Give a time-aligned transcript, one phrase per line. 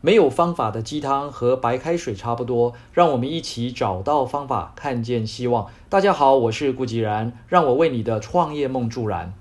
[0.00, 5.66] 没有方法的鸡汤和白开水差不多，让我们一起找到方法，看见希望。
[5.88, 9.34] 大家好，我是顾吉然，让我为你的创业梦助燃。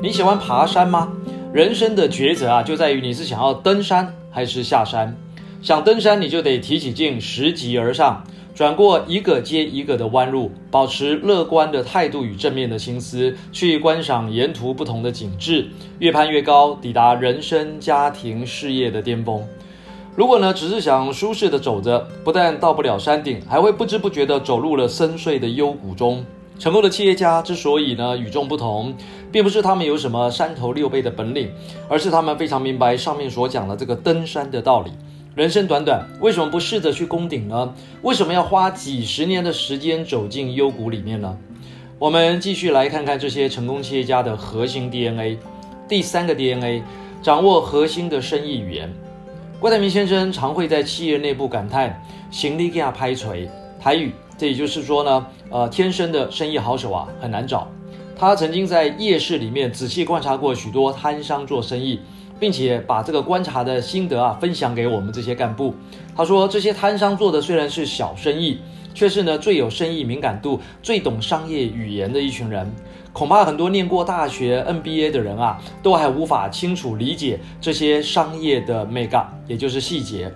[0.00, 1.12] 你喜欢爬山吗？
[1.52, 5.16] 人生的抉择啊，就在于你是想要登山还是下山。
[5.60, 8.22] 想登山，你就得提起劲，拾级而上，
[8.54, 15.66] 转过一个接一个的弯路，保持乐观的态度与正面的心思，去观赏沿途不同的景致，
[15.98, 19.44] 越攀越高，抵达人生、家庭、事业的巅峰。
[20.16, 26.24] 如果呢，只是想舒适的走着，不但到不了山顶，还会不知不觉的走入了深邃的幽谷中。
[26.56, 28.94] 成功的企业家之所以呢与众不同，
[29.32, 31.50] 并不是他们有什么三头六臂的本领，
[31.88, 34.92] 而是他们非常明白上面所讲的这个登山的道理。
[35.34, 37.74] 人生短短，为什么不试着去攻顶呢？
[38.02, 41.36] 为什么要花几十年的时间走进幽谷里面呢？
[41.98, 45.38] 我们继续来看看这些成功企业家的核心 DNA。
[45.88, 46.84] 第三个 DNA，
[47.20, 48.94] 掌握核心的生意语言。
[49.64, 51.98] 郭台铭先生常会在企业内部感叹
[52.30, 53.48] ：“行李给他拍锤。”
[53.80, 57.66] 台语，这也就是说呢，呃，天生的生意好手啊，很难找。
[58.14, 61.98] 他曾经在夜市里面仔细观察过许多摊商做生意，
[62.38, 65.74] 并且把这个观察的心得啊分享给我们这些干部。
[66.14, 68.58] 他说，这些摊商做的虽然是小生意。
[68.94, 72.70] 却是呢最有生意敏感度、最懂商业语言的一群人。
[73.12, 80.32] 恐怕很多念过大学 NBA 的人啊，都还无法清楚理解这些商业的 mega，也就是细节。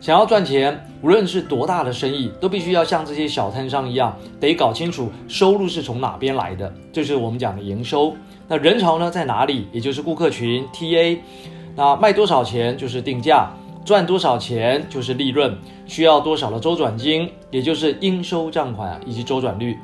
[0.00, 8.14] 想要赚钱，无论是多大的生意，都必须要像这些小摊商一样，得搞清楚收入是从哪边来的，就是我们讲的营收。
[8.48, 9.68] 那人潮呢在哪里？
[9.72, 11.18] 也就是顾客群 TA。
[11.76, 13.48] 那卖多少钱就是定价。
[13.84, 15.54] 赚多少钱就是利润，
[15.86, 19.76] 需要多少的周转金，也就是应收账款以及周转率。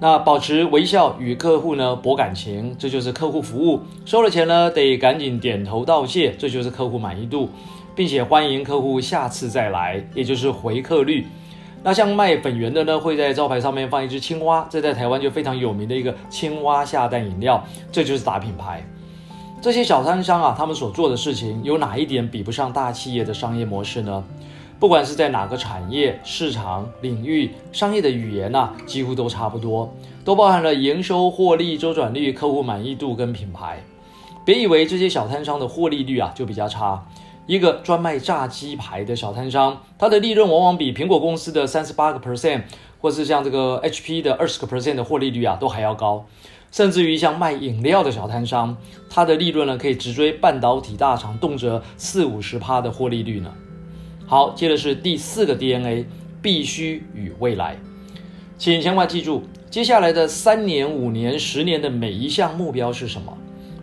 [0.00, 3.80] 那保持微笑与客户呢博感情，这就是客户服务。
[4.04, 7.48] 收了钱呢得赶紧点头道谢，这就是客户满意度，
[7.94, 11.26] 并且欢迎客户下次再来，也就是回客率。
[11.82, 18.84] 那像卖粉圆的呢，会在招牌上面放一只青蛙，这在台湾就非常有名的一个青蛙下蛋饮料，这就是打品牌。
[19.64, 24.22] 这些小摊商啊，他们所做的事情有哪一点比不上大企业的商业模式呢？
[24.78, 29.90] 不管是在哪个产业、市场领域，商业的语言呐，几乎都差不多，
[30.22, 33.82] 都包含了营收、获利、周转率、客户满意度跟品牌。
[34.44, 37.02] 别以为这些小摊商的获利率啊就比较差，
[37.46, 42.64] 一个专卖炸鸡排的小摊商，它的利润往往比苹果公司的三十八个 percent，
[43.00, 46.26] 或是像这个 HP 的二十个 percent 的获利率啊，都还要高。
[46.74, 48.76] 甚至于像卖饮料的小摊商，
[49.08, 53.54] 它的利润呢可以直追半导体大厂，动辄四五十趴的获利率呢。
[54.26, 56.04] 好，接着是第四个 DNA，
[56.42, 57.76] 必须与未来，
[58.58, 63.32] 请千万记住，接下来的三年、五年、十年的每一项目标是什么？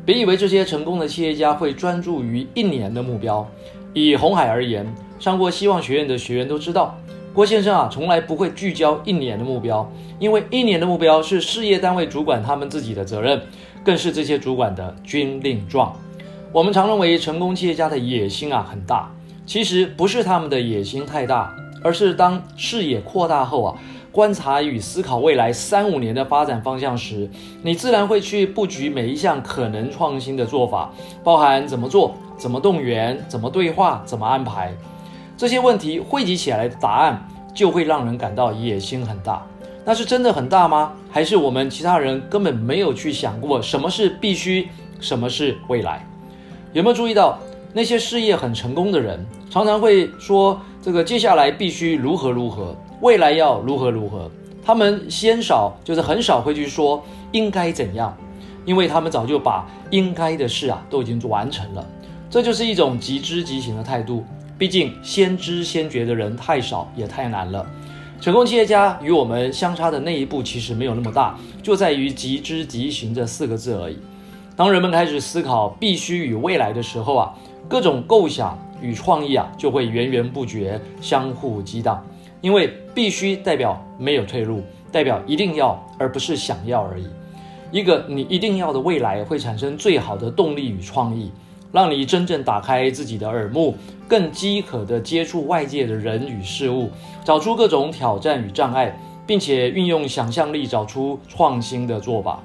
[0.05, 3.49] 别以为这些成功的企业家会专注于一年的目标。
[3.93, 4.85] 以红海而言，
[5.17, 6.99] 上过希望学院的学员都知道。
[7.33, 13.41] 郭先生啊，从来不会聚焦一年的目标，因为一年的目标是事业单位主管他们自己的责任，
[13.85, 15.95] 更是这些主管的军令状。
[16.51, 19.09] 我们常认为成功企业家的野心啊很大，
[19.45, 23.79] 其实不是他们的野心太大，而是当视野扩大后啊，
[24.11, 27.29] 观察与思考未来三五年的发展方向时，
[27.63, 30.91] 你自然会去布局每一项可能创新的做法，
[31.23, 34.73] 包含怎么做、怎么动员、怎么对话、怎么安排。
[35.41, 39.43] 这些问题汇集起来的答案，就会让人感到野心很大。
[39.83, 40.93] 那是真的很大吗？
[41.09, 44.69] 还是我们其他人根本没有去想过什么是必须，
[44.99, 46.05] 什么是未来？
[46.73, 47.39] 有没有注意到
[47.73, 54.29] 那些事业很成功的人，常常会说这个接下来必须如何如何，未来要如何如何？
[54.63, 58.15] 他们鲜少，就是很少会去说应该怎样，
[58.63, 61.83] 因为他们早就把应该的事啊都已经完成了。
[62.29, 64.23] 这就是一种极知极行的态度。
[64.61, 67.65] 毕竟先知先觉的人太少，也太难了。
[68.19, 73.97] 成功企业家与我们相差的那一步其实没有那么大，就在于急知急行这四个字而已。
[74.55, 77.33] 当人们开始思考必须与未来的时候啊，
[77.67, 81.99] 各种构想与创意啊就会源源不绝，相互激荡。
[82.41, 84.61] 因为必须代表没有退路，
[84.91, 87.07] 代表一定要，而不是想要而已。
[87.71, 91.31] 一个你一定要的未来，会产生最好的动力与创意。
[91.71, 93.75] 让你真正打开自己的耳目，
[94.07, 96.89] 更饥渴地接触外界的人与事物，
[97.23, 102.41] 找出各种挑战与障碍，并且运用想象力找出创新的做法。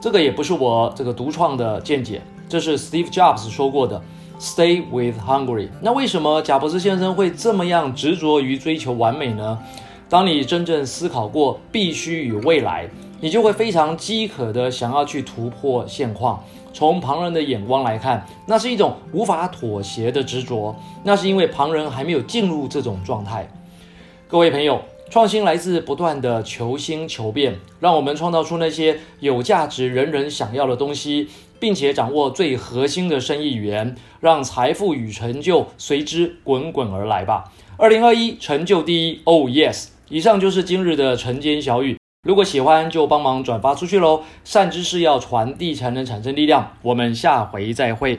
[0.00, 4.00] 这个也不是我这个独创的见解，这是 Steve Jobs 说过的。
[4.38, 5.70] Stay with hungry。
[5.80, 9.58] 那为什么贾伯斯先生会这么样执着于追求完美呢？
[10.10, 12.86] 当你真正思考过必须与未来，
[13.18, 16.44] 你就会非常饥渴地想要去突破现况。
[16.76, 20.76] 从旁人的眼光来看，那是一种无法妥协的执着。
[21.04, 23.50] 那是因为旁人还没有进入这种状态。
[24.28, 31.28] 各位朋友，创新来自不断的求新求变，让我们创造出那些有价值、人人想要的东西，
[31.58, 37.50] 并且掌握最核心的生意语言，让财富与成就随之滚滚而来吧。
[37.78, 39.86] 二零二一，成就第一，Oh yes！
[40.10, 41.96] 以上就是今日的晨间小语。
[42.26, 44.24] 如果喜欢，就帮忙转发出去喽。
[44.42, 46.72] 善知识要传递，才能产生力量。
[46.82, 48.18] 我们下回再会。